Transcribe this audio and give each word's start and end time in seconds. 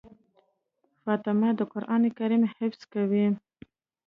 فاطمه 1.03 1.49
د 1.59 1.61
قرآن 1.73 2.03
کريم 2.17 2.43
حفظ 2.55 2.81
کوي. 2.93 3.25